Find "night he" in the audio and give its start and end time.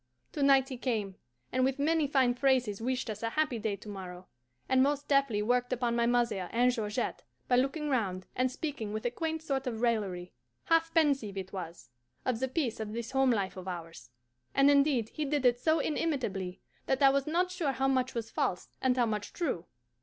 0.41-0.77